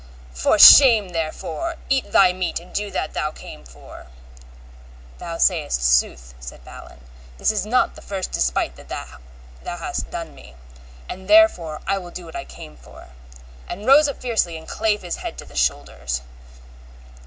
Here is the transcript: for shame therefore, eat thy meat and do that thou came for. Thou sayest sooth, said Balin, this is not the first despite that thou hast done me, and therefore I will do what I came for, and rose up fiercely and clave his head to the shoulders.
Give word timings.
for 0.33 0.57
shame 0.57 1.09
therefore, 1.09 1.75
eat 1.87 2.11
thy 2.11 2.33
meat 2.33 2.59
and 2.59 2.73
do 2.73 2.89
that 2.89 3.13
thou 3.13 3.29
came 3.29 3.63
for. 3.63 4.07
Thou 5.19 5.37
sayest 5.37 5.83
sooth, 5.83 6.33
said 6.39 6.65
Balin, 6.65 7.01
this 7.37 7.51
is 7.51 7.67
not 7.67 7.93
the 7.93 8.01
first 8.01 8.31
despite 8.31 8.77
that 8.77 8.89
thou 8.89 9.77
hast 9.77 10.09
done 10.09 10.33
me, 10.33 10.55
and 11.07 11.27
therefore 11.27 11.81
I 11.85 11.99
will 11.99 12.09
do 12.09 12.25
what 12.25 12.35
I 12.35 12.45
came 12.45 12.77
for, 12.77 13.09
and 13.69 13.85
rose 13.85 14.07
up 14.07 14.19
fiercely 14.19 14.57
and 14.57 14.67
clave 14.67 15.03
his 15.03 15.17
head 15.17 15.37
to 15.37 15.45
the 15.45 15.55
shoulders. 15.55 16.21